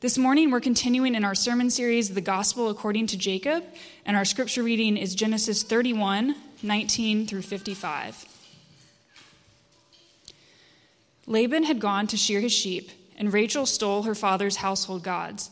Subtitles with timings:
[0.00, 3.62] This morning, we're continuing in our sermon series, The Gospel According to Jacob,
[4.06, 8.24] and our scripture reading is Genesis 31 19 through 55.
[11.26, 15.50] Laban had gone to shear his sheep, and Rachel stole her father's household gods.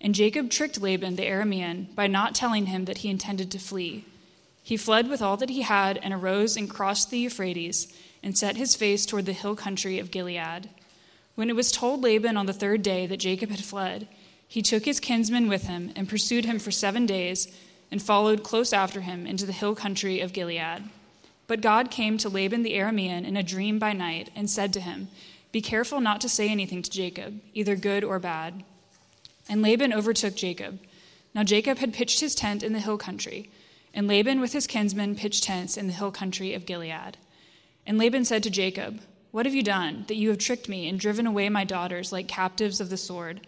[0.00, 4.06] And Jacob tricked Laban the Aramean by not telling him that he intended to flee.
[4.62, 8.56] He fled with all that he had and arose and crossed the Euphrates and set
[8.56, 10.70] his face toward the hill country of Gilead.
[11.34, 14.08] When it was told Laban on the third day that Jacob had fled,
[14.46, 17.48] he took his kinsman with him and pursued him for seven days
[17.90, 20.84] and followed close after him into the hill country of Gilead.
[21.46, 24.80] But God came to Laban the Aramean in a dream by night and said to
[24.80, 25.08] him,
[25.52, 28.62] Be careful not to say anything to Jacob, either good or bad.
[29.48, 30.80] And Laban overtook Jacob.
[31.34, 33.50] Now Jacob had pitched his tent in the hill country,
[33.94, 37.16] and Laban with his kinsmen pitched tents in the hill country of Gilead.
[37.86, 39.00] And Laban said to Jacob,
[39.32, 42.28] what have you done, that you have tricked me and driven away my daughters like
[42.28, 43.40] captives of the sword?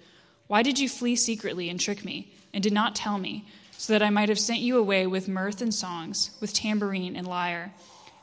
[0.46, 4.02] Why did you flee secretly and trick me, and did not tell me, so that
[4.02, 7.74] I might have sent you away with mirth and songs, with tambourine and lyre?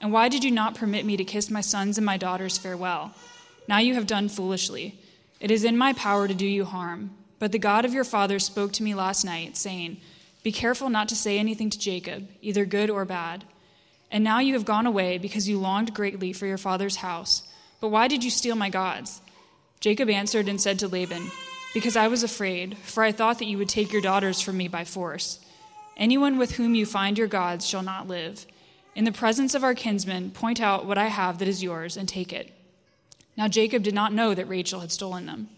[0.02, 3.14] And why did you not permit me to kiss my sons and my daughters farewell?
[3.68, 5.00] Now you have done foolishly.
[5.40, 7.12] It is in my power to do you harm.
[7.38, 10.02] But the God of your fathers spoke to me last night, saying,
[10.42, 13.46] Be careful not to say anything to Jacob, either good or bad.
[14.10, 17.44] And now you have gone away because you longed greatly for your father's house
[17.82, 19.20] but why did you steal my gods?
[19.82, 21.32] Jacob answered and said to Laban,
[21.74, 24.68] Because I was afraid, for I thought that you would take your daughters from me
[24.68, 25.40] by force.
[25.98, 28.46] Anyone with whom you find your gods shall not live.
[28.96, 32.08] In the presence of our kinsmen, point out what I have that is yours and
[32.08, 32.54] take it.
[33.36, 35.50] Now Jacob did not know that Rachel had stolen them.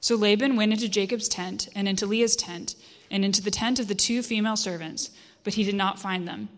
[0.00, 2.74] So Laban went into Jacob's tent and into Leah's tent
[3.10, 5.10] and into the tent of the two female servants,
[5.44, 6.48] but he did not find them.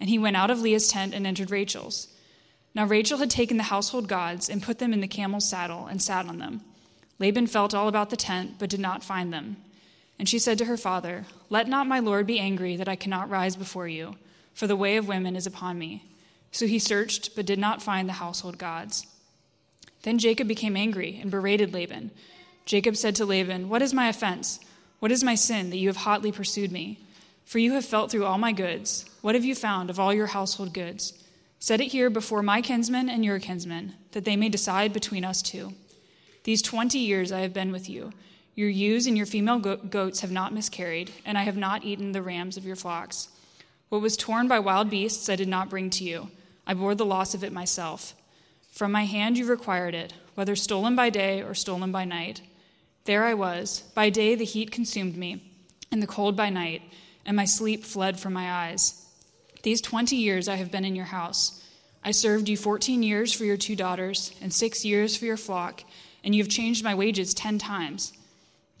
[0.00, 2.08] And he went out of Leah's tent and entered Rachel's.
[2.74, 6.00] Now Rachel had taken the household gods and put them in the camel's saddle and
[6.00, 6.60] sat on them.
[7.18, 9.56] Laban felt all about the tent, but did not find them.
[10.18, 13.30] And she said to her father, Let not my lord be angry that I cannot
[13.30, 14.16] rise before you,
[14.54, 16.04] for the way of women is upon me.
[16.52, 19.06] So he searched, but did not find the household gods.
[20.02, 22.10] Then Jacob became angry and berated Laban.
[22.64, 24.60] Jacob said to Laban, What is my offense?
[24.98, 27.00] What is my sin that you have hotly pursued me?
[27.44, 29.06] For you have felt through all my goods.
[29.22, 31.14] What have you found of all your household goods?
[31.62, 35.42] Set it here before my kinsmen and your kinsmen, that they may decide between us
[35.42, 35.74] two.
[36.44, 38.12] These twenty years I have been with you.
[38.54, 42.22] Your ewes and your female goats have not miscarried, and I have not eaten the
[42.22, 43.28] rams of your flocks.
[43.90, 46.30] What was torn by wild beasts I did not bring to you.
[46.66, 48.14] I bore the loss of it myself.
[48.72, 52.40] From my hand you required it, whether stolen by day or stolen by night.
[53.04, 53.82] There I was.
[53.94, 55.42] By day the heat consumed me,
[55.92, 56.82] and the cold by night,
[57.26, 58.99] and my sleep fled from my eyes.
[59.62, 61.62] These 20 years I have been in your house.
[62.02, 65.84] I served you 14 years for your two daughters, and six years for your flock,
[66.24, 68.12] and you have changed my wages 10 times.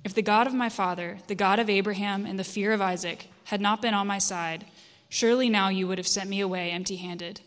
[0.04, 3.26] If the God of my father, the God of Abraham, and the fear of Isaac
[3.44, 4.64] had not been on my side,
[5.10, 7.40] surely now you would have sent me away empty handed.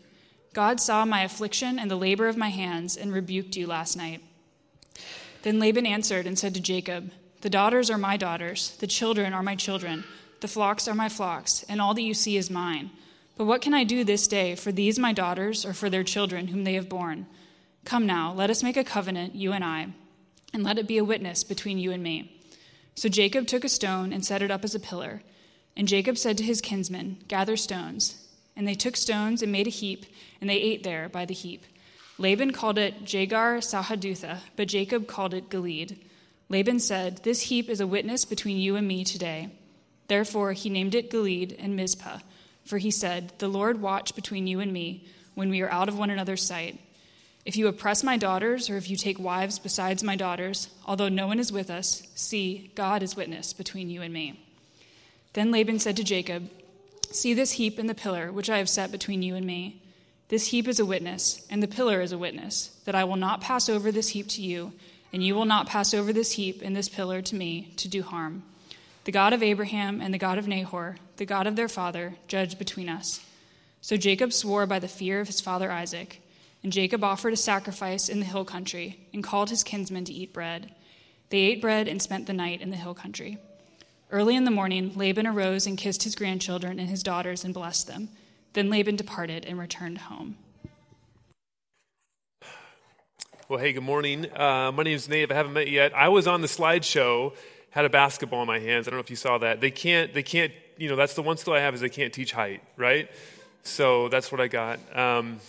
[0.52, 4.22] God saw my affliction and the labor of my hands and rebuked you last night.
[5.42, 9.42] Then Laban answered and said to Jacob, The daughters are my daughters, the children are
[9.42, 10.04] my children,
[10.40, 12.90] the flocks are my flocks, and all that you see is mine.
[13.36, 16.48] But what can I do this day for these my daughters or for their children
[16.48, 17.26] whom they have borne?
[17.84, 19.88] Come now, let us make a covenant, you and I,
[20.52, 22.40] and let it be a witness between you and me.
[22.94, 25.22] So Jacob took a stone and set it up as a pillar.
[25.76, 28.20] And Jacob said to his kinsmen, Gather stones.
[28.56, 30.06] And they took stones and made a heap,
[30.40, 31.64] and they ate there by the heap.
[32.18, 35.98] Laban called it Jegar-sahadutha, but Jacob called it Gilead.
[36.48, 39.48] Laban said, This heap is a witness between you and me today.
[40.06, 42.20] Therefore he named it Gilead and Mizpah
[42.64, 45.98] for he said, The Lord watch between you and me when we are out of
[45.98, 46.80] one another's sight.
[47.44, 51.26] If you oppress my daughters, or if you take wives besides my daughters, although no
[51.26, 54.40] one is with us, see, God is witness between you and me.
[55.34, 56.48] Then Laban said to Jacob,
[57.10, 59.82] See this heap and the pillar which I have set between you and me.
[60.28, 63.42] This heap is a witness, and the pillar is a witness, that I will not
[63.42, 64.72] pass over this heap to you,
[65.12, 68.02] and you will not pass over this heap and this pillar to me to do
[68.02, 68.42] harm.
[69.04, 72.58] The God of Abraham and the God of Nahor, the God of their father, judge
[72.58, 73.20] between us.
[73.82, 76.22] So Jacob swore by the fear of his father Isaac.
[76.62, 80.32] And Jacob offered a sacrifice in the hill country and called his kinsmen to eat
[80.32, 80.72] bread.
[81.28, 83.36] They ate bread and spent the night in the hill country.
[84.10, 87.86] Early in the morning, Laban arose and kissed his grandchildren and his daughters and blessed
[87.86, 88.08] them.
[88.54, 90.36] Then Laban departed and returned home.
[93.46, 94.26] Well, hey, good morning.
[94.34, 95.24] Uh, my name is Nate.
[95.24, 97.34] If I haven't met you yet, I was on the slideshow
[97.74, 98.86] had a basketball in my hands.
[98.86, 99.60] I don't know if you saw that.
[99.60, 102.12] They can't, they can't, you know, that's the one skill I have is they can't
[102.12, 103.10] teach height, right?
[103.64, 104.78] So that's what I got.
[104.96, 105.40] Um,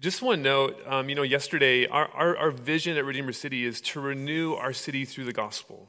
[0.00, 3.80] just one note, um, you know, yesterday, our, our, our vision at Redeemer City is
[3.82, 5.88] to renew our city through the gospel.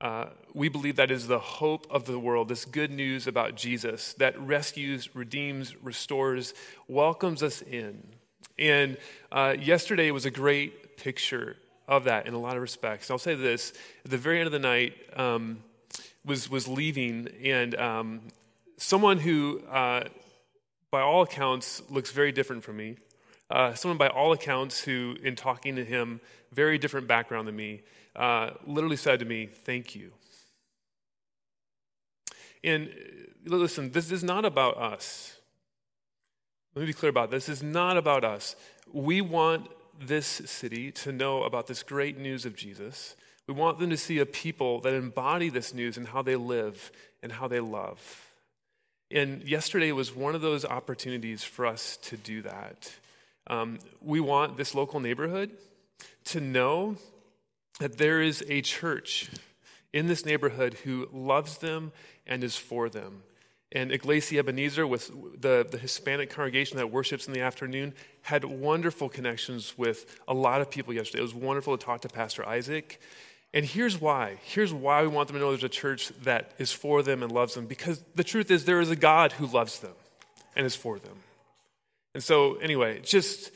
[0.00, 4.14] Uh, we believe that is the hope of the world, this good news about Jesus
[4.14, 6.54] that rescues, redeems, restores,
[6.88, 8.02] welcomes us in.
[8.58, 8.96] And
[9.30, 11.58] uh, yesterday was a great picture
[11.90, 13.10] of that in a lot of respects.
[13.10, 13.72] I'll say this
[14.04, 15.58] at the very end of the night, um,
[16.24, 18.20] was, was leaving, and um,
[18.76, 20.04] someone who, uh,
[20.92, 22.96] by all accounts, looks very different from me,
[23.50, 26.20] uh, someone by all accounts who, in talking to him,
[26.52, 27.82] very different background than me,
[28.14, 30.12] uh, literally said to me, Thank you.
[32.62, 32.88] And
[33.50, 35.36] uh, listen, this is not about us.
[36.74, 37.46] Let me be clear about this.
[37.46, 38.54] This is not about us.
[38.92, 39.68] We want
[40.00, 43.14] this city to know about this great news of Jesus.
[43.46, 46.90] We want them to see a people that embody this news and how they live
[47.22, 48.26] and how they love.
[49.10, 52.92] And yesterday was one of those opportunities for us to do that.
[53.48, 55.50] Um, we want this local neighborhood
[56.26, 56.96] to know
[57.80, 59.30] that there is a church
[59.92, 61.92] in this neighborhood who loves them
[62.26, 63.24] and is for them.
[63.72, 65.10] And Iglesia Ebenezer, with
[65.40, 70.60] the, the Hispanic congregation that worships in the afternoon, had wonderful connections with a lot
[70.60, 71.20] of people yesterday.
[71.20, 73.00] It was wonderful to talk to Pastor Isaac.
[73.52, 74.38] And here's why.
[74.44, 77.32] Here's why we want them to know there's a church that is for them and
[77.32, 77.66] loves them.
[77.66, 79.94] Because the truth is, there is a God who loves them
[80.54, 81.16] and is for them.
[82.14, 83.50] And so, anyway, just,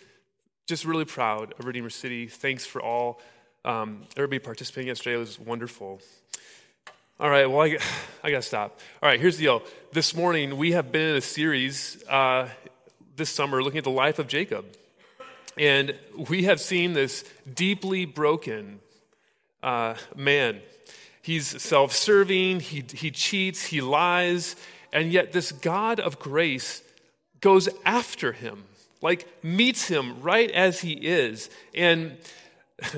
[0.67, 2.27] just really proud of Redeemer City.
[2.27, 3.21] Thanks for all
[3.65, 5.17] um, everybody participating yesterday.
[5.17, 6.01] It was wonderful.
[7.21, 7.79] All right, well, I,
[8.25, 8.81] I got to stop.
[9.01, 9.63] All right, here's the deal.
[9.93, 12.49] This morning, we have been in a series uh,
[13.17, 14.65] this summer looking at the life of Jacob.
[15.57, 15.95] And
[16.29, 18.81] we have seen this deeply broken
[19.63, 20.61] uh, man.
[21.23, 24.57] He's self serving, he, he cheats, he lies,
[24.93, 26.83] and yet this God of grace
[27.41, 28.65] goes after him,
[29.01, 31.51] like meets him right as he is.
[31.75, 32.17] And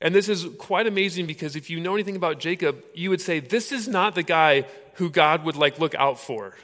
[0.00, 3.40] And this is quite amazing because if you know anything about Jacob, you would say,
[3.40, 6.54] this is not the guy who God would like look out for.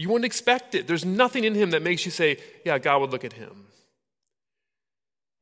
[0.00, 0.86] You wouldn't expect it.
[0.86, 3.66] There's nothing in him that makes you say, yeah, God would look at him.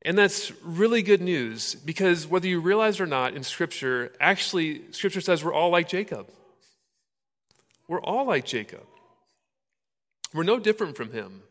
[0.01, 5.21] And that's really good news because whether you realize or not in Scripture, actually, Scripture
[5.21, 6.27] says we're all like Jacob.
[7.87, 8.85] We're all like Jacob.
[10.33, 11.41] We're no different from him.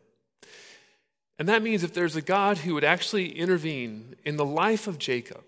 [1.39, 4.99] And that means if there's a God who would actually intervene in the life of
[4.99, 5.43] Jacob,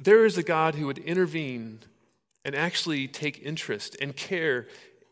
[0.00, 1.80] there is a God who would intervene
[2.42, 4.66] and actually take interest and care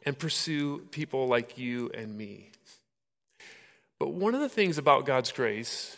[0.06, 2.50] and pursue people like you and me.
[3.98, 5.96] But one of the things about God's grace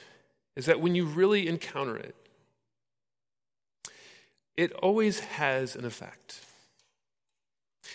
[0.57, 2.17] is that when you really encounter it,
[4.57, 6.41] it always has an effect.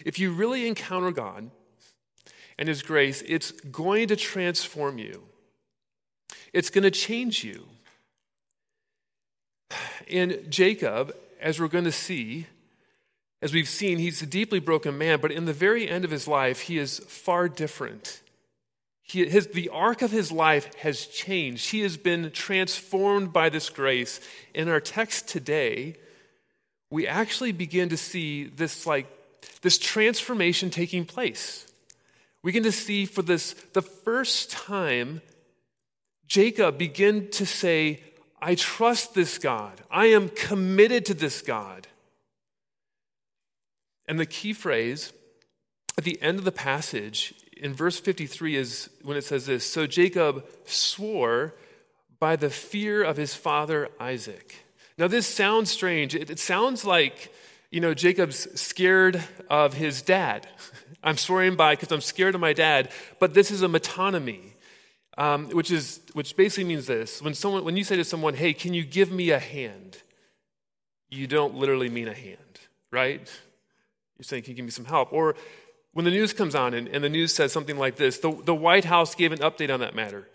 [0.05, 1.49] If you really encounter God
[2.57, 5.23] and His grace, it's going to transform you,
[6.53, 7.65] it's going to change you.
[10.07, 12.45] In Jacob, as we're going to see,
[13.43, 16.29] as we've seen, he's a deeply broken man, but in the very end of his
[16.29, 18.21] life, he is far different.
[19.01, 21.71] He, his, the arc of his life has changed.
[21.71, 24.21] He has been transformed by this grace.
[24.53, 25.97] In our text today,
[26.89, 29.07] we actually begin to see this like
[29.61, 31.67] this transformation taking place.
[32.43, 35.21] We begin to see for this the first time
[36.27, 38.01] Jacob begin to say,
[38.41, 39.81] I trust this God.
[39.91, 41.89] I am committed to this God.
[44.07, 45.13] And the key phrase
[45.97, 49.87] at the end of the passage in verse 53 is when it says this So
[49.87, 51.55] Jacob swore
[52.19, 54.65] by the fear of his father Isaac.
[54.97, 56.15] Now, this sounds strange.
[56.15, 57.33] It, it sounds like,
[57.71, 60.47] you know, Jacob's scared of his dad.
[61.03, 62.89] I'm swearing by because I'm scared of my dad,
[63.19, 64.53] but this is a metonymy
[65.17, 68.53] um, which, is, which basically means this when, someone, when you say to someone, hey,
[68.53, 69.97] can you give me a hand?
[71.09, 72.37] You don't literally mean a hand,
[72.91, 73.29] right?
[74.17, 75.11] You're saying, can you give me some help?
[75.11, 75.35] Or
[75.93, 78.55] when the news comes on and, and the news says something like this the, the
[78.55, 80.27] White House gave an update on that matter.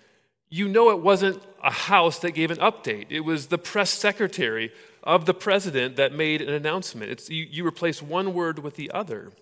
[0.51, 4.73] You know it wasn't a house that gave an update, it was the press secretary
[5.03, 7.11] of the president that made an announcement.
[7.11, 9.33] It's, you, you replace one word with the other.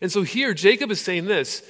[0.00, 1.62] And so here, Jacob is saying this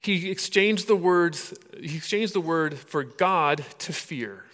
[0.00, 4.44] he exchanged the words, he exchanged the word for God to fear.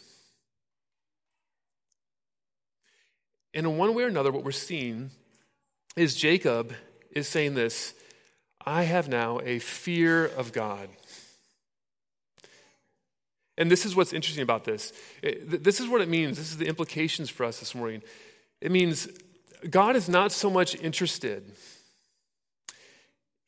[3.55, 5.11] And in one way or another, what we're seeing
[5.97, 6.75] is Jacob
[7.11, 7.95] is saying this
[8.65, 10.89] I have now a fear of God.
[13.59, 14.93] And this is what's interesting about this.
[15.23, 16.37] This is what it means.
[16.37, 18.03] This is the implications for us this morning.
[18.61, 19.09] It means
[19.71, 21.51] God is not so much interested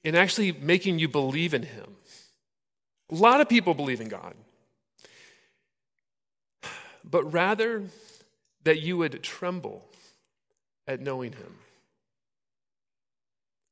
[0.04, 1.96] in actually making you believe in Him.
[3.10, 4.34] A lot of people believe in God,
[7.04, 7.84] but rather
[8.64, 9.84] that you would tremble
[10.86, 11.54] at knowing Him.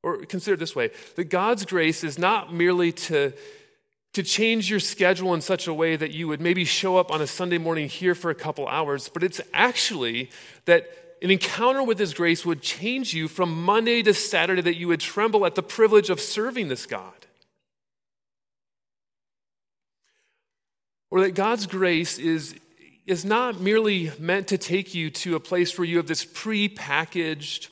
[0.06, 3.32] Or consider it this way that God's grace is not merely to,
[4.12, 7.20] to change your schedule in such a way that you would maybe show up on
[7.20, 10.30] a Sunday morning here for a couple hours, but it's actually
[10.66, 10.88] that
[11.22, 15.00] an encounter with His grace would change you from Monday to Saturday, that you would
[15.00, 17.26] tremble at the privilege of serving this God.
[21.10, 22.54] Or that God's grace is,
[23.08, 26.68] is not merely meant to take you to a place where you have this pre
[26.68, 27.70] packaged,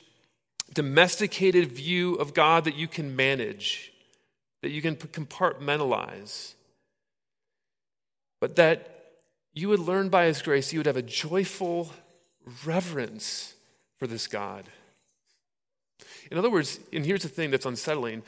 [0.75, 3.91] domesticated view of God that you can manage,
[4.61, 6.53] that you can compartmentalize,
[8.39, 8.91] but that
[9.53, 11.91] you would learn by His grace, you would have a joyful
[12.63, 13.55] reverence
[13.97, 14.65] for this God.
[16.29, 18.21] In other words, and here's the thing that's unsettling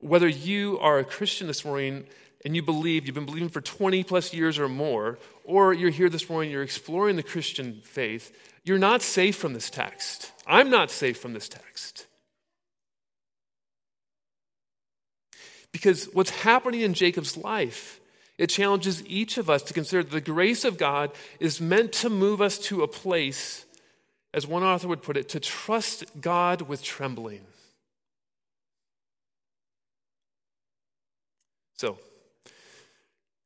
[0.00, 2.04] whether you are a Christian this morning
[2.44, 6.10] and you believe, you've been believing for 20 plus years or more, or you're here
[6.10, 10.30] this morning, you're exploring the Christian faith, you're not safe from this text.
[10.46, 12.06] I'm not safe from this text.
[15.72, 18.00] Because what's happening in Jacob's life,
[18.38, 22.10] it challenges each of us to consider that the grace of God is meant to
[22.10, 23.64] move us to a place,
[24.32, 27.40] as one author would put it, to trust God with trembling.
[31.76, 31.98] So,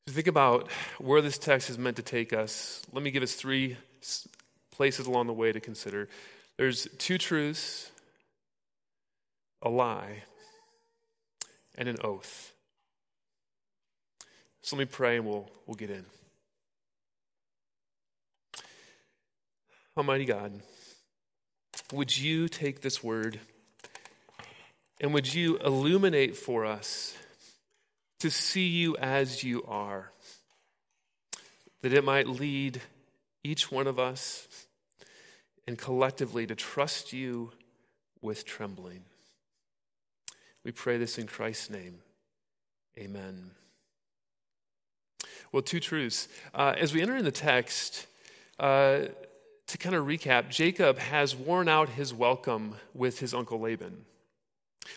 [0.08, 3.34] to think about where this text is meant to take us, let me give us
[3.34, 3.76] three
[4.70, 6.08] places along the way to consider.
[6.56, 7.90] There's two truths,
[9.62, 10.22] a lie,
[11.76, 12.52] and an oath.
[14.62, 16.04] So let me pray and we'll, we'll get in.
[19.96, 20.52] Almighty God,
[21.92, 23.40] would you take this word
[25.00, 27.16] and would you illuminate for us
[28.20, 30.12] to see you as you are,
[31.82, 32.80] that it might lead
[33.44, 34.48] each one of us
[35.66, 37.52] and collectively to trust you
[38.20, 39.02] with trembling.
[40.64, 42.00] We pray this in Christ's name.
[42.98, 43.52] Amen.
[45.52, 46.28] Well, two truths.
[46.52, 48.06] Uh, as we enter in the text,
[48.58, 49.02] uh,
[49.68, 54.04] to kind of recap, Jacob has worn out his welcome with his uncle Laban.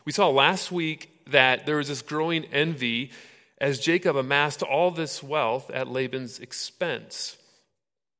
[0.06, 3.12] We saw last week that there was this growing envy
[3.60, 7.38] as Jacob amassed all this wealth at Laban's expense.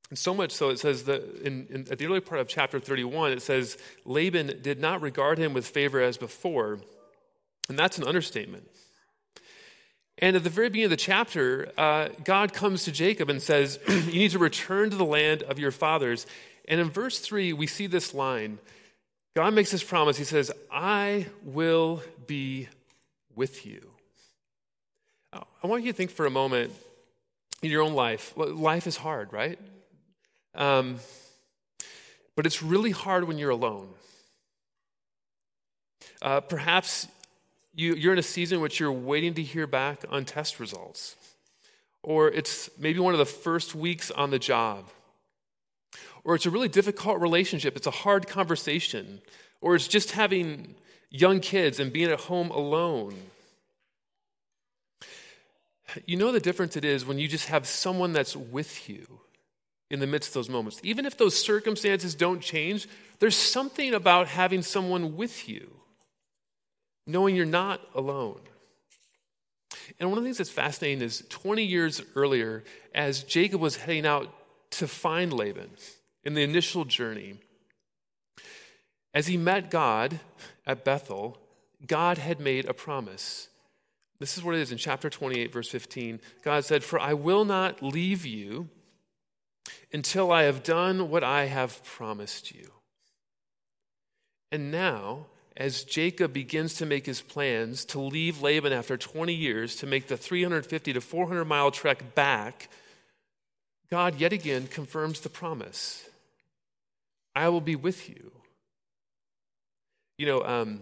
[0.10, 2.80] And so much so, it says that in, in, at the early part of chapter
[2.80, 6.80] 31, it says, Laban did not regard him with favor as before.
[7.70, 8.68] And that's an understatement.
[10.18, 13.80] And at the very beginning of the chapter, uh, God comes to Jacob and says,
[13.88, 16.28] You need to return to the land of your fathers.
[16.68, 18.60] And in verse 3, we see this line
[19.36, 20.18] God makes this promise.
[20.18, 22.68] He says, I will be
[23.36, 23.92] with you.
[25.34, 26.74] I want you to think for a moment
[27.62, 28.34] in your own life.
[28.36, 29.58] Life is hard, right?
[30.54, 31.00] Um,
[32.36, 33.88] but it's really hard when you're alone.
[36.22, 37.08] Uh, perhaps
[37.74, 41.16] you, you're in a season in which you're waiting to hear back on test results,
[42.04, 44.90] or it's maybe one of the first weeks on the job
[46.24, 49.22] or it's a really difficult relationship, it's a hard conversation,
[49.60, 50.76] or it's just having
[51.10, 53.16] young kids and being at home alone.
[56.06, 59.06] You know the difference it is when you just have someone that's with you
[59.90, 60.80] in the midst of those moments.
[60.84, 62.88] Even if those circumstances don't change,
[63.20, 65.70] there's something about having someone with you,
[67.06, 68.40] knowing you're not alone.
[70.00, 72.64] And one of the things that's fascinating is 20 years earlier,
[72.96, 74.34] as Jacob was heading out
[74.72, 75.70] to find Laban,
[76.24, 77.36] in the initial journey.
[79.14, 80.20] As he met God
[80.66, 81.38] at Bethel,
[81.86, 83.50] God had made a promise.
[84.20, 86.22] This is what it is in chapter 28, verse 15.
[86.44, 88.70] God said, For I will not leave you
[89.92, 92.72] until I have done what I have promised you.
[94.52, 95.26] And now,
[95.58, 100.08] as Jacob begins to make his plans to leave Laban after 20 years to make
[100.08, 102.70] the 350 to 400 mile trek back,
[103.90, 106.08] God yet again confirms the promise.
[107.36, 108.32] I will be with you.
[110.18, 110.82] You know, um,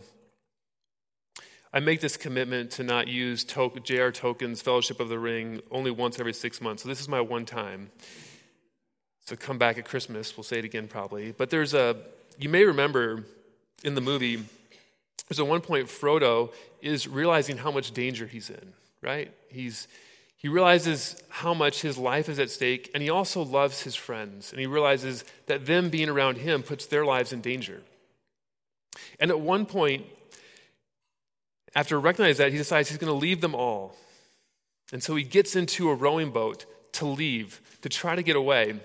[1.71, 4.11] I make this commitment to not use to- J.R.
[4.11, 6.83] Tolkien's Fellowship of the Ring only once every six months.
[6.83, 7.91] So this is my one time.
[9.27, 10.35] So come back at Christmas.
[10.35, 11.31] We'll say it again probably.
[11.31, 11.97] But there's a,
[12.39, 13.25] you may remember
[13.83, 14.43] in the movie,
[15.27, 16.51] there's a one point Frodo
[16.81, 19.31] is realizing how much danger he's in, right?
[19.49, 19.87] He's,
[20.39, 24.51] he realizes how much his life is at stake, and he also loves his friends.
[24.51, 27.81] And he realizes that them being around him puts their lives in danger.
[29.19, 30.05] And at one point,
[31.75, 33.97] after recognizing that, he decides he's going to leave them all.
[34.93, 38.79] And so he gets into a rowing boat to leave, to try to get away.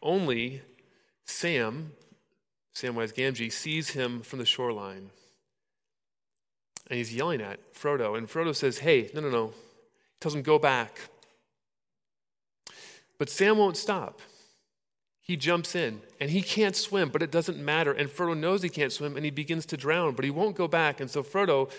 [0.00, 0.62] Only
[1.26, 1.92] Sam,
[2.74, 5.10] Samwise Gamgee, sees him from the shoreline.
[6.88, 8.16] and he's yelling at Frodo.
[8.16, 9.52] And Frodo says, Hey, no, no, no.
[10.22, 11.00] Tells him, Go back.
[13.18, 14.20] But Sam won't stop.
[15.20, 17.92] He jumps in and he can't swim, but it doesn't matter.
[17.92, 20.66] And Frodo knows he can't swim and he begins to drown, but he won't go
[20.68, 21.00] back.
[21.00, 21.70] And so Frodo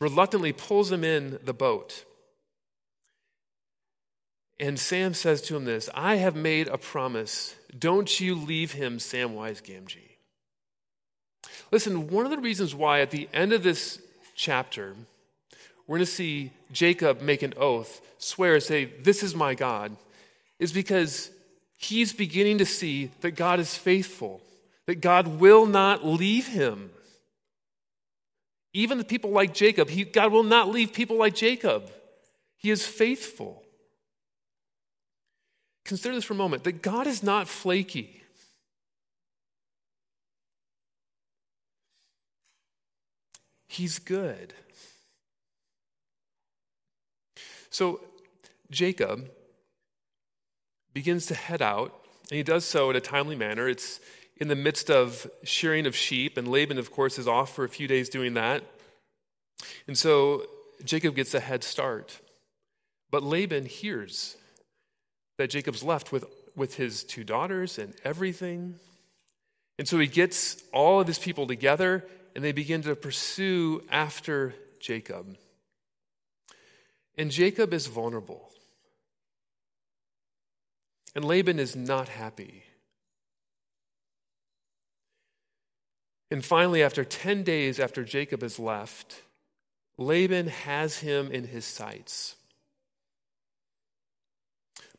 [0.00, 2.04] reluctantly pulls him in the boat.
[4.58, 7.54] And Sam says to him this I have made a promise.
[7.78, 10.16] Don't you leave him, Samwise Gamgee.
[11.70, 14.00] Listen, one of the reasons why at the end of this
[14.34, 14.94] chapter,
[15.86, 19.96] we're going to see Jacob make an oath, swear, say, This is my God,
[20.58, 21.30] is because
[21.76, 24.40] he's beginning to see that God is faithful,
[24.86, 26.90] that God will not leave him.
[28.72, 31.90] Even the people like Jacob, he, God will not leave people like Jacob.
[32.56, 33.62] He is faithful.
[35.84, 38.22] Consider this for a moment that God is not flaky.
[43.68, 44.54] He's good.
[47.74, 48.00] So
[48.70, 49.28] Jacob
[50.92, 51.92] begins to head out,
[52.30, 53.68] and he does so in a timely manner.
[53.68, 53.98] It's
[54.36, 57.68] in the midst of shearing of sheep, and Laban, of course, is off for a
[57.68, 58.62] few days doing that.
[59.88, 60.46] And so
[60.84, 62.20] Jacob gets a head start.
[63.10, 64.36] But Laban hears
[65.38, 68.76] that Jacob's left with, with his two daughters and everything.
[69.80, 74.54] And so he gets all of his people together and they begin to pursue after
[74.78, 75.36] Jacob.
[77.16, 78.50] And Jacob is vulnerable.
[81.14, 82.64] And Laban is not happy.
[86.30, 89.22] And finally, after 10 days after Jacob has left,
[89.96, 92.34] Laban has him in his sights.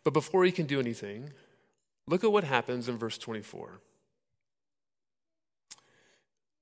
[0.06, 1.32] But before he can do anything,
[2.08, 3.82] look at what happens in verse 24.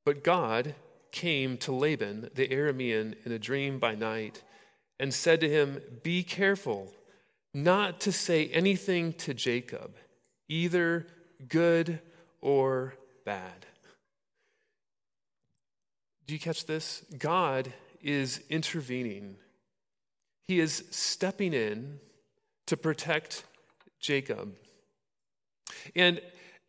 [0.06, 0.74] But God
[1.12, 4.42] came to Laban the Aramean in a dream by night
[5.04, 6.94] and said to him, Be careful
[7.54, 9.98] not to say anything to Jacob,
[10.48, 11.08] either
[11.46, 12.00] good
[12.40, 12.94] or
[13.26, 13.66] bad.
[16.26, 17.04] Do you catch this?
[17.18, 19.36] God is intervening,
[20.46, 22.00] He is stepping in
[22.68, 23.44] to protect
[24.00, 24.56] Jacob.
[25.98, 26.22] And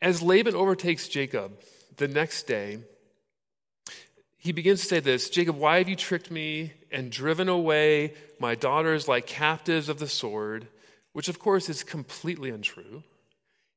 [0.02, 1.60] as Laban overtakes Jacob
[1.98, 2.80] the next day,
[4.38, 8.54] he begins to say this Jacob, why have you tricked me and driven away my
[8.54, 10.68] daughters like captives of the sword?
[11.12, 13.02] Which, of course, is completely untrue.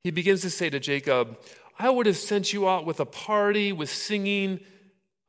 [0.03, 1.38] He begins to say to Jacob,
[1.77, 4.62] I would have sent you out with a party, with singing.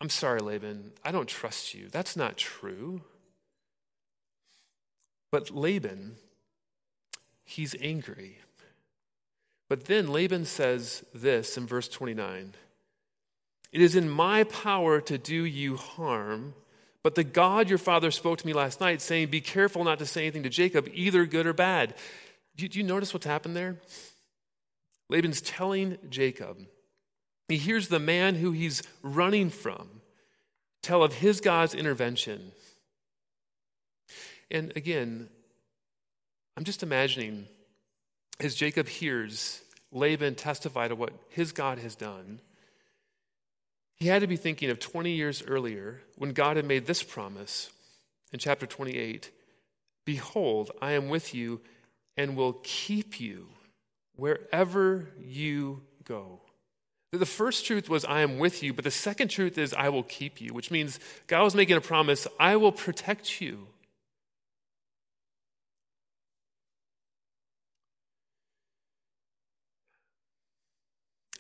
[0.01, 1.89] I'm sorry, Laban, I don't trust you.
[1.89, 3.03] That's not true.
[5.33, 6.17] But Laban,
[7.45, 8.39] he's angry.
[9.69, 12.55] But then Laban says this in verse 29
[13.71, 16.55] it is in my power to do you harm.
[17.05, 20.07] But the God your father spoke to me last night, saying, Be careful not to
[20.07, 21.95] say anything to Jacob, either good or bad.
[22.57, 23.77] Do you, do you notice what's happened there?
[25.09, 26.59] Laban's telling Jacob,
[27.49, 29.89] he hears the man who he's running from
[30.83, 32.53] tell of his God's intervention.
[34.51, 35.29] And again,
[36.57, 37.47] I'm just imagining
[38.41, 42.41] as Jacob hears Laban testify to what his God has done
[44.01, 47.71] he had to be thinking of 20 years earlier when God had made this promise
[48.33, 49.31] in chapter 28
[50.05, 51.61] Behold, I am with you
[52.17, 53.49] and will keep you
[54.17, 56.41] wherever you go.
[57.13, 60.03] The first truth was, I am with you, but the second truth is, I will
[60.03, 63.67] keep you, which means God was making a promise I will protect you.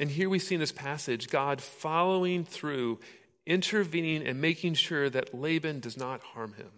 [0.01, 3.01] And here we see in this passage God following through,
[3.47, 6.71] intervening, and making sure that Laban does not harm him.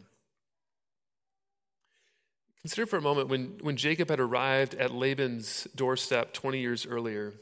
[2.63, 7.33] Consider for a moment when, when Jacob had arrived at Laban's doorstep 20 years earlier.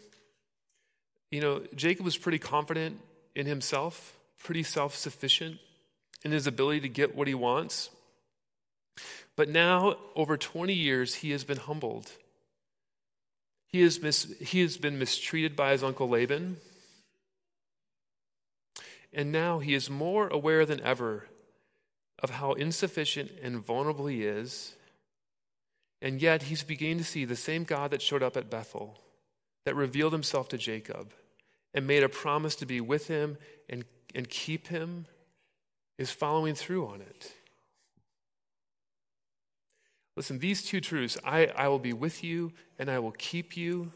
[1.31, 3.01] You know, Jacob was pretty confident
[3.35, 5.59] in himself, pretty self sufficient
[6.25, 7.91] in his ability to get what he wants.
[9.37, 12.11] But now, over 20 years, he has been humbled
[13.69, 16.57] he, is mis- he has been mistreated by his uncle Laban.
[19.13, 21.29] And now he is more aware than ever
[22.23, 24.75] of how insufficient and vulnerable he is.
[26.01, 29.01] And yet he's beginning to see the same God that showed up at Bethel,
[29.65, 31.13] that revealed himself to Jacob
[31.75, 33.37] and made a promise to be with him
[33.69, 35.07] and, and keep him,
[35.99, 37.33] is following through on it.
[40.19, 43.93] Listen, these two truths, I, I will be with you and I will keep you,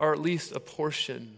[0.00, 1.36] are at least a portion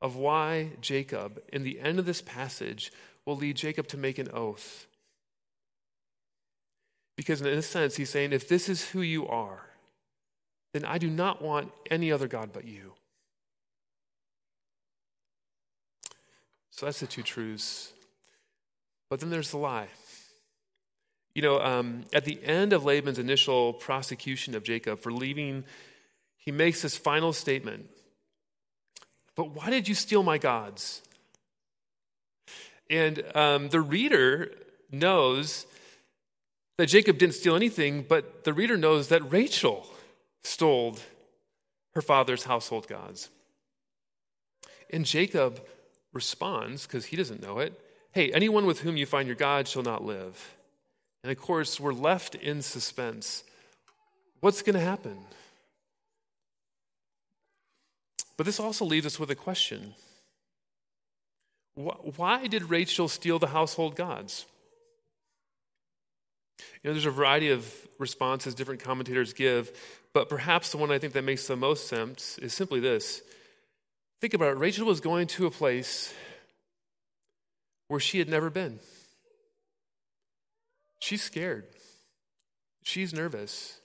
[0.00, 2.90] of why Jacob, in the end of this passage,
[3.26, 4.86] will lead Jacob to make an oath.
[7.18, 9.66] Because, in a sense, he's saying, if this is who you are,
[10.72, 12.94] then I do not want any other God but you.
[16.70, 17.92] So that's the two truths.
[19.10, 19.88] But then there's the lie.
[21.36, 25.64] You know, um, at the end of Laban's initial prosecution of Jacob for leaving,
[26.38, 27.90] he makes this final statement
[29.34, 31.02] But why did you steal my gods?
[32.88, 34.50] And um, the reader
[34.90, 35.66] knows
[36.78, 39.86] that Jacob didn't steal anything, but the reader knows that Rachel
[40.42, 40.96] stole
[41.94, 43.28] her father's household gods.
[44.88, 45.60] And Jacob
[46.14, 47.78] responds, because he doesn't know it
[48.12, 50.55] Hey, anyone with whom you find your God shall not live.
[51.26, 53.42] And of course, we're left in suspense.
[54.38, 55.18] What's going to happen?
[58.36, 59.96] But this also leaves us with a question
[61.74, 64.46] Why did Rachel steal the household gods?
[66.84, 69.76] You know, there's a variety of responses different commentators give,
[70.12, 73.20] but perhaps the one I think that makes the most sense is simply this.
[74.20, 74.58] Think about it.
[74.58, 76.14] Rachel was going to a place
[77.88, 78.78] where she had never been.
[81.06, 81.66] She's scared.
[82.82, 83.78] She's nervous.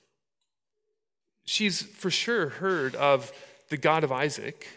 [1.46, 3.32] She's for sure heard of
[3.70, 4.68] the God of Isaac,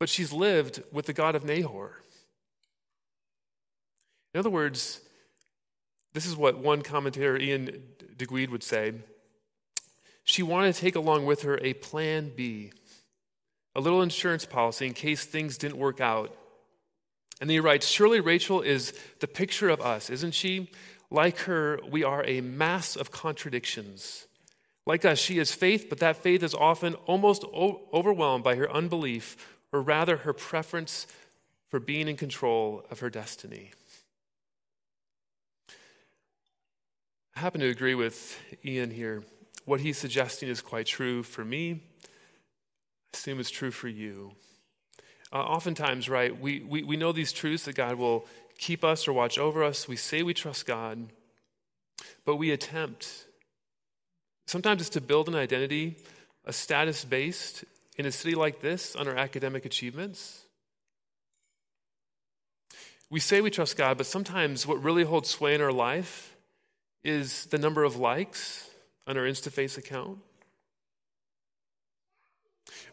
[0.00, 2.00] but she's lived with the God of Nahor.
[4.32, 5.02] In other words,
[6.14, 7.82] this is what one commentator, Iain
[8.16, 8.94] Duguid, would say.
[10.24, 12.72] She wanted to take along with her a plan B,
[13.76, 16.34] a little insurance policy in case things didn't work out.
[17.42, 20.70] And then he writes Surely Rachel is the picture of us, isn't she?
[21.12, 24.26] Like her, we are a mass of contradictions.
[24.86, 29.58] Like us, she has faith, but that faith is often almost overwhelmed by her unbelief,
[29.72, 31.06] or rather, her preference
[31.68, 33.72] for being in control of her destiny.
[37.36, 39.22] I happen to agree with Iain here.
[39.66, 41.82] What he's suggesting is quite true for me.
[42.04, 42.08] I
[43.12, 44.32] assume it's true for you.
[45.30, 48.26] Uh, oftentimes, right, we, we, we know these truths that God will
[48.62, 49.88] keep us or watch over us.
[49.88, 51.12] We say we trust God,
[52.24, 53.26] but we attempt.
[54.46, 55.96] Sometimes it's to build an identity,
[56.44, 57.64] a status based
[57.98, 60.42] in a city like this on our academic achievements.
[63.10, 66.34] We say we trust God, but sometimes what really holds sway in our life
[67.04, 68.70] is the number of likes
[69.06, 70.18] on our InstaFace account.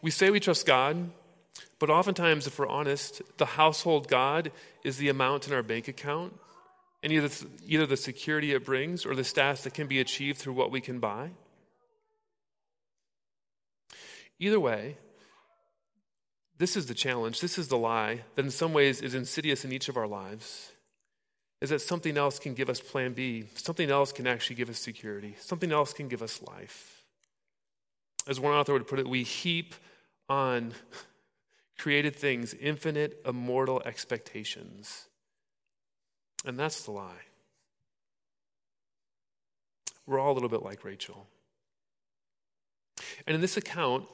[0.01, 1.12] We say we trust God,
[1.80, 4.52] but oftentimes, if we're honest, the household God
[4.84, 6.34] is the amount in our bank account,
[7.02, 7.30] and either,
[7.65, 10.82] either the security it brings or the status that can be achieved through what we
[10.82, 11.32] can buy.
[14.38, 14.98] Either way,
[16.58, 19.72] this is the challenge, this is the lie that in some ways is insidious in
[19.72, 20.72] each of our lives
[21.62, 23.46] is that something else can give us plan B.
[23.56, 25.36] Something else can actually give us security.
[25.39, 27.04] Something else can give us life.
[28.28, 29.76] As one author would put it, we heap
[30.30, 30.74] on
[31.80, 35.06] created things infinite, immortal expectations.
[36.46, 37.26] And that's the lie.
[40.06, 41.28] We're all a little bit like Rachel.
[43.26, 44.06] And in this account,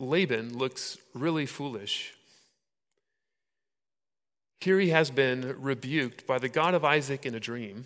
[0.00, 2.14] Laban looks really foolish.
[4.60, 7.84] Here he has been rebuked by the God of Isaac in a dream,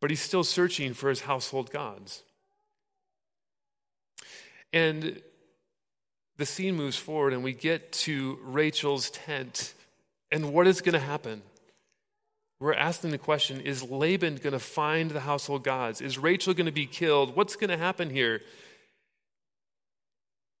[0.00, 2.22] but he's still searching for his household gods.
[4.72, 5.22] And
[6.40, 9.74] the scene moves forward, and we get to Rachel's tent.
[10.32, 11.42] And what is going to happen?
[12.58, 16.00] We're asking the question Is Laban going to find the household gods?
[16.00, 17.36] Is Rachel going to be killed?
[17.36, 18.40] What's going to happen here?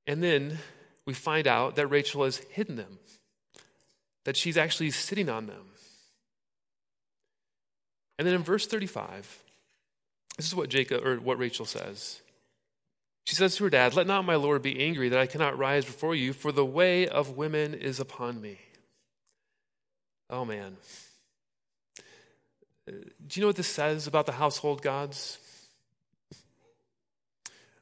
[0.06, 0.58] And then
[1.06, 2.98] we find out that Rachel has hidden them
[4.24, 5.64] that she's actually sitting on them.
[8.18, 9.42] And then in verse 35,
[10.36, 12.20] this is what Jacob or what Rachel says.
[13.30, 15.84] She says to her dad, Let not my Lord be angry that I cannot rise
[15.84, 18.58] before you, for the way of women is upon me.
[20.28, 20.76] Oh man.
[22.88, 22.92] Uh,
[23.24, 25.38] do you know what this says about the household gods?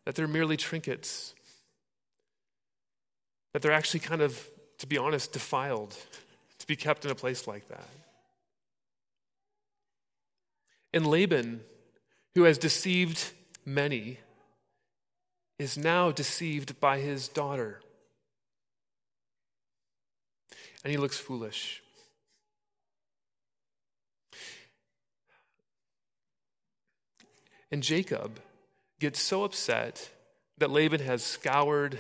[0.05, 1.35] That they're merely trinkets.
[3.55, 4.47] That they're actually kind of,
[4.81, 5.97] to be honest, defiled
[6.59, 7.89] to be kept in a place like that.
[10.93, 11.63] And Laban,
[12.35, 13.33] who has deceived
[13.65, 14.19] many,
[15.59, 17.81] is now deceived by his daughter.
[20.85, 21.83] And he looks foolish.
[27.71, 28.41] And Jacob
[28.99, 30.11] gets so upset
[30.59, 31.99] that Laban has scoured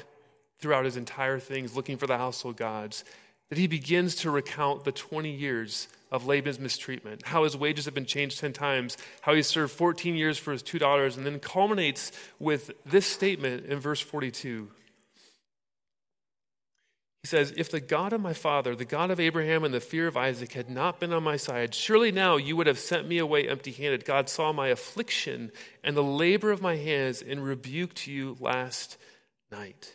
[0.60, 3.04] throughout his entire things looking for the household gods
[3.48, 7.94] that he begins to recount the 20 years of Laban's mistreatment, how his wages have
[7.94, 12.12] been changed 10 times, how he served 14 years for his $2, and then culminates
[12.38, 14.68] with this statement in verse 42.
[17.22, 20.06] He says, If the God of my father, the God of Abraham and the fear
[20.06, 23.18] of Isaac had not been on my side, surely now you would have sent me
[23.18, 24.04] away empty handed.
[24.04, 25.50] God saw my affliction
[25.82, 28.96] and the labor of my hands and rebuked you last
[29.50, 29.94] night.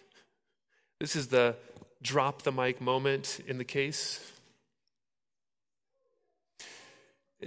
[1.00, 1.56] This is the
[2.04, 4.32] drop the mic moment in the case.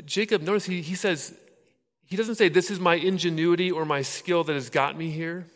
[0.04, 1.34] Jacob, notice he, he says,
[2.06, 5.46] he doesn't say, This is my ingenuity or my skill that has got me here.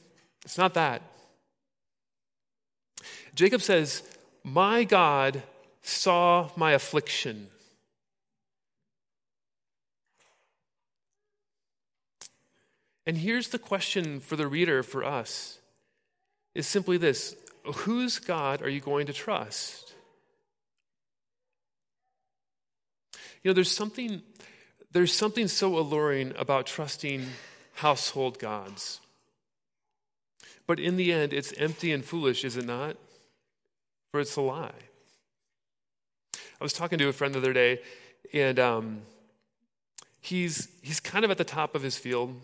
[0.45, 1.03] It's not that.
[3.35, 4.03] Jacob says,
[4.45, 5.43] My God
[5.83, 7.49] saw my affliction.
[13.07, 15.59] And here's the question for the reader, for us,
[16.55, 19.95] is simply this Whose God are you going to trust?
[23.43, 24.23] You know, there's something,
[24.93, 27.27] there's something so alluring about trusting
[27.75, 29.01] household gods.
[30.67, 32.97] But in the end, it's empty and foolish, is it not?
[34.13, 34.73] For it's a lie.
[36.35, 37.81] I was talking to a friend the other day,
[38.35, 39.03] and um,
[40.21, 42.39] he's, he's kind of at the top of his field.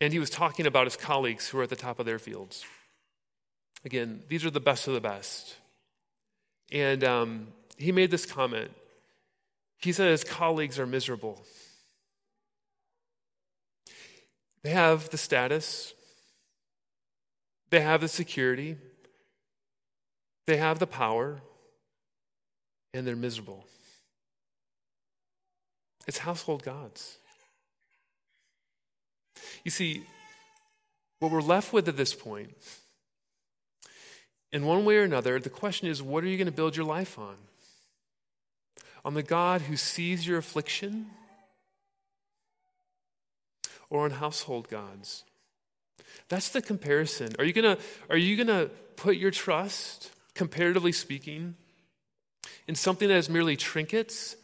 [0.00, 2.64] And he was talking about his colleagues who are at the top of their fields.
[3.86, 5.54] Again, these are the best of the best.
[6.72, 7.46] And um,
[7.78, 8.72] he made this comment.
[9.78, 11.40] He said his colleagues are miserable.
[14.64, 15.94] They have the status,
[17.70, 18.76] they have the security,
[20.48, 21.40] they have the power,
[22.92, 23.64] and they're miserable.
[26.08, 27.18] It's household gods.
[29.62, 30.02] You see,
[31.20, 32.50] what we're left with at this point
[34.52, 36.86] in one way or another, the question is what are you going to build your
[36.86, 37.36] life on?
[39.04, 41.06] On the God who sees your affliction
[43.90, 45.24] or on household gods?
[46.28, 47.34] That's the comparison.
[47.38, 51.54] Are you going to are you going to put your trust, comparatively speaking,
[52.66, 54.36] in something that is merely trinkets?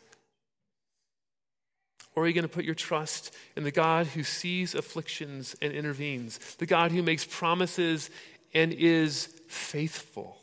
[2.14, 5.72] Or are you going to put your trust in the God who sees afflictions and
[5.72, 8.10] intervenes, the God who makes promises
[8.52, 10.38] and is faithful.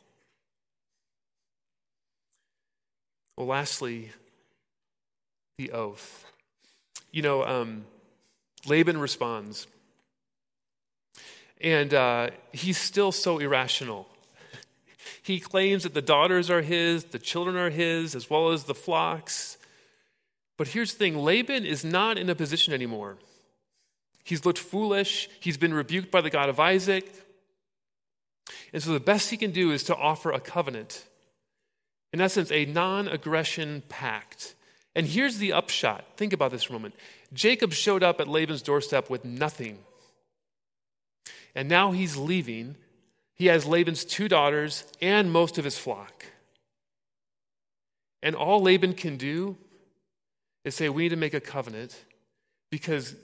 [3.38, 4.12] Well, lastly,
[5.58, 6.26] the oath.
[7.12, 7.86] You know, um,
[8.66, 9.68] Laban responds,
[11.62, 14.08] and uh, he's still so irrational.
[15.22, 18.74] He claims that the daughters are his, the children are his, as well as the
[18.74, 19.58] flocks.
[20.58, 23.18] But here's the thing Laban is not in a position anymore.
[24.24, 25.30] He's looked foolish.
[25.40, 27.12] He's been rebuked by the God of Isaac.
[28.74, 31.06] And so the best he can do is to offer a covenant.
[32.14, 34.56] In essence, a non aggression pact.
[34.96, 36.06] And here's the upshot.
[36.18, 36.96] Think about this for a moment.
[37.34, 39.80] Jacob showed up at Laban's doorstep with nothing.
[41.56, 42.76] And now he's leaving.
[43.36, 46.26] He has Laban's two daughters and most of his flock.
[48.22, 49.58] And all Laban can do
[50.66, 51.96] is say, We need to make a covenant
[52.70, 53.16] because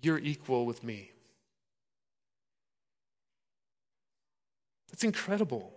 [0.00, 1.10] you're equal with me.
[4.90, 5.72] That's incredible.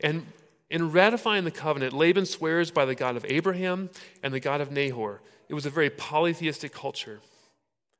[0.00, 0.26] And
[0.70, 3.90] in ratifying the covenant, Laban swears by the God of Abraham
[4.22, 5.20] and the God of Nahor.
[5.48, 7.20] It was a very polytheistic culture.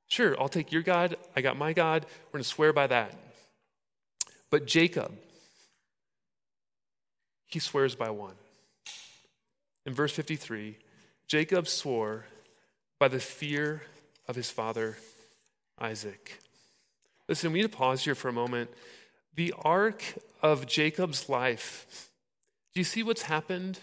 [0.06, 3.14] Sure, I'll take your God, I got my God, we're going to swear by that.
[4.50, 5.12] But Jacob,
[7.46, 8.34] he swears by one.
[9.86, 10.76] In verse 53,
[11.26, 12.26] Jacob swore
[12.98, 13.82] by the fear
[14.28, 14.96] of his father
[15.78, 16.38] Isaac.
[17.30, 18.70] Listen, we need to pause here for a moment.
[19.36, 20.02] The arc
[20.42, 22.10] of Jacob's life,
[22.74, 23.78] do you see what's happened?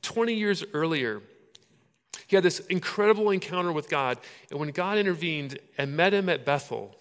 [0.00, 1.20] 20 years earlier,
[2.26, 4.16] he had this incredible encounter with God.
[4.50, 6.96] And when God intervened and met him at Bethel,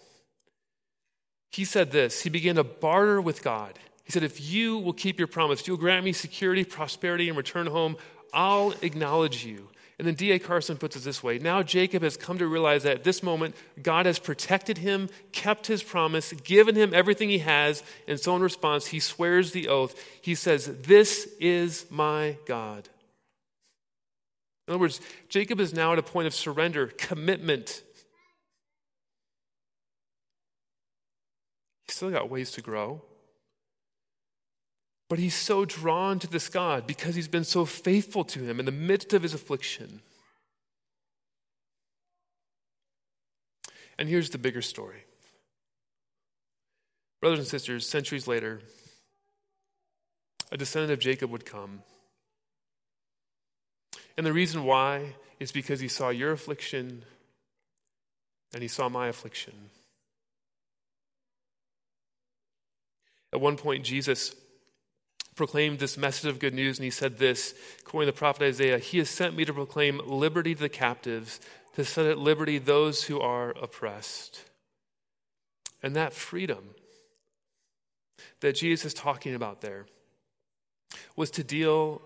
[1.51, 3.79] he said this He began to barter with God.
[4.03, 7.67] He said, If you will keep your promise, you'll grant me security, prosperity, and return
[7.67, 7.95] home,
[8.33, 9.69] I'll acknowledge you.
[10.01, 10.39] And then D.A.
[10.39, 13.53] Carson puts it this way Now Jacob has come to realize that at this moment,
[13.83, 17.83] God has protected him, kept his promise, given him everything he has.
[18.07, 19.93] And so, in response, he swears the oath.
[20.19, 22.89] He says, This is my God.
[24.67, 27.83] In other words, Jacob is now at a point of surrender, commitment.
[31.87, 33.03] He's still got ways to grow.
[35.11, 38.65] But he's so drawn to this God because he's been so faithful to him in
[38.65, 39.99] the midst of his affliction.
[43.99, 45.03] And here's the bigger story.
[47.19, 48.61] Brothers and sisters, centuries later,
[50.49, 51.83] a descendant of Jacob would come.
[54.15, 57.03] And the reason why is because he saw your affliction
[58.53, 59.55] and he saw my affliction.
[63.33, 64.35] At one point, Jesus
[65.35, 67.53] proclaimed this message of good news, and he said this,
[67.85, 71.39] quoting the prophet Isaiah He has sent me to proclaim liberty to the captives,
[71.75, 74.43] to set at liberty those who are oppressed.
[75.83, 76.75] And that freedom
[78.41, 79.85] that Jesus is talking about there
[81.15, 82.01] was to deal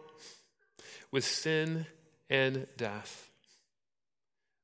[1.12, 1.86] with sin
[2.30, 3.30] and death.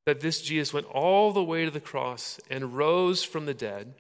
[0.06, 3.94] That this Jesus went all the way to the cross and rose from the dead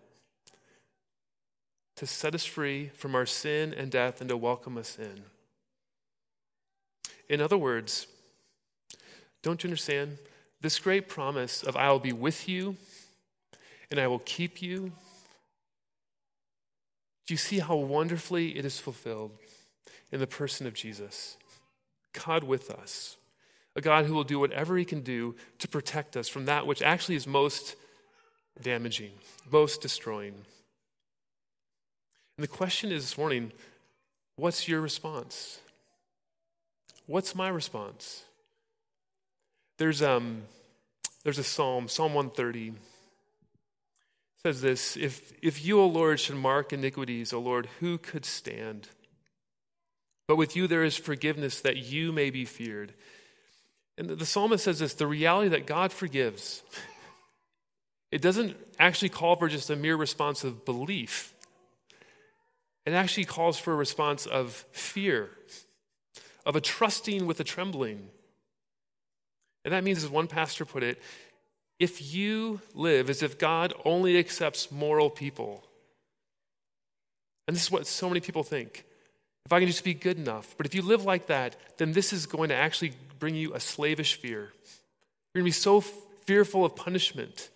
[2.01, 5.21] to set us free from our sin and death and to welcome us in.
[7.29, 8.07] In other words,
[9.43, 10.17] don't you understand?
[10.61, 12.75] This great promise of I will be with you
[13.91, 14.93] and I will keep you.
[17.27, 19.37] Do you see how wonderfully it is fulfilled
[20.11, 21.37] in the person of Jesus?
[22.13, 23.17] God with us,
[23.75, 26.81] a God who will do whatever he can do to protect us from that which
[26.81, 27.75] actually is most
[28.59, 29.11] damaging,
[29.51, 30.33] most destroying.
[32.41, 33.51] And the question is this morning
[34.35, 35.59] what's your response?
[37.05, 38.23] What's my response?
[39.77, 40.41] There's, um,
[41.23, 42.73] there's a psalm, Psalm 130
[44.41, 48.87] says this if, if you, O Lord, should mark iniquities, O Lord, who could stand?
[50.27, 52.95] But with you there is forgiveness that you may be feared.
[53.99, 56.63] And the, the psalmist says this the reality that God forgives.
[58.11, 61.33] It doesn't actually call for just a mere response of belief.
[62.85, 65.29] It actually calls for a response of fear,
[66.45, 68.09] of a trusting with a trembling.
[69.63, 70.99] And that means, as one pastor put it,
[71.79, 75.63] if you live as if God only accepts moral people,
[77.47, 78.85] and this is what so many people think
[79.45, 82.13] if I can just be good enough, but if you live like that, then this
[82.13, 84.51] is going to actually bring you a slavish fear.
[85.33, 87.49] You're going to be so fearful of punishment.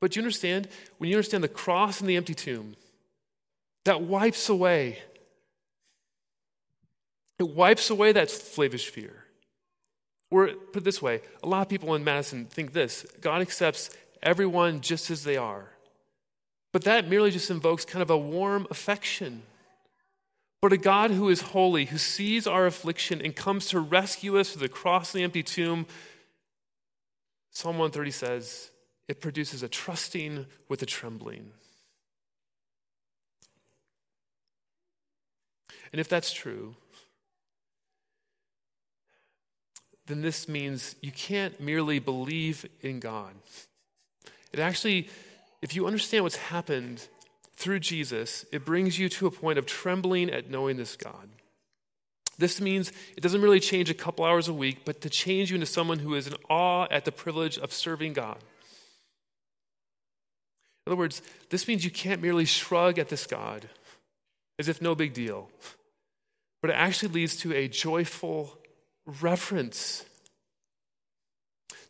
[0.00, 0.68] But do you understand?
[0.98, 2.76] When you understand the cross and the empty tomb,
[3.84, 4.98] that wipes away.
[7.38, 9.24] It wipes away that slavish fear.
[10.30, 13.90] Or put it this way a lot of people in Madison think this God accepts
[14.22, 15.70] everyone just as they are.
[16.72, 19.42] But that merely just invokes kind of a warm affection.
[20.60, 24.50] But a God who is holy, who sees our affliction and comes to rescue us
[24.50, 25.86] through the cross and the empty tomb,
[27.52, 28.70] Psalm 130 says,
[29.08, 31.52] it produces a trusting with a trembling.
[35.92, 36.74] And if that's true,
[40.06, 43.34] then this means you can't merely believe in God.
[44.52, 45.08] It actually,
[45.62, 47.06] if you understand what's happened
[47.56, 51.28] through Jesus, it brings you to a point of trembling at knowing this God.
[52.38, 55.56] This means it doesn't really change a couple hours a week, but to change you
[55.56, 58.38] into someone who is in awe at the privilege of serving God.
[60.86, 61.20] In other words,
[61.50, 63.68] this means you can't merely shrug at this God
[64.58, 65.50] as if no big deal,
[66.60, 68.58] but it actually leads to a joyful
[69.20, 70.04] reverence.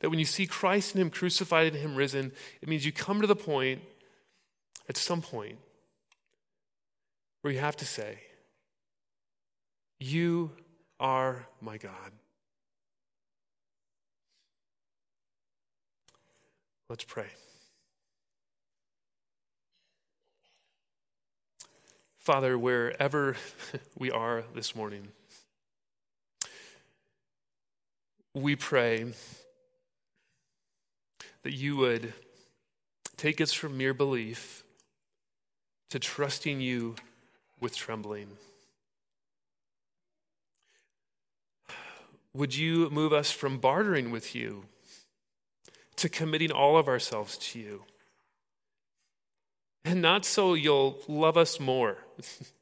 [0.01, 3.21] That when you see Christ and Him crucified and Him risen, it means you come
[3.21, 3.83] to the point,
[4.89, 5.59] at some point,
[7.43, 8.19] where you have to say,
[9.99, 10.53] You
[11.01, 12.13] are my God.
[16.89, 17.27] Let's pray.
[22.29, 23.37] Father, wherever
[23.99, 25.09] we are this morning,
[28.35, 29.15] we pray
[31.43, 32.13] that you would
[33.17, 34.63] take us from mere belief
[35.89, 36.97] to trusting you
[37.61, 38.29] with trembling.
[42.35, 44.65] Would you move us from bartering with you
[45.97, 47.85] to committing all of ourselves to you?
[49.89, 51.97] And not so you'll love us more.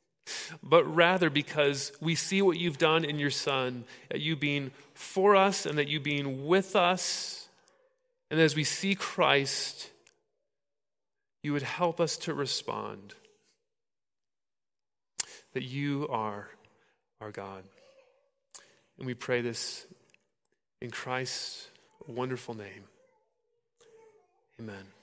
[0.63, 5.35] but rather because we see what you've done in your Son, at you being for
[5.35, 7.49] us and that you being with us.
[8.31, 9.91] And as we see Christ,
[11.43, 13.15] you would help us to respond
[15.53, 16.49] that you are
[17.21, 17.65] our God.
[18.99, 19.85] And we pray this
[20.81, 21.69] in Christ's
[22.07, 22.85] wonderful name.
[24.61, 24.96] Amen.